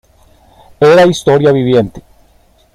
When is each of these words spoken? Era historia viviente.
Era 0.79 1.05
historia 1.05 1.51
viviente. 1.51 2.01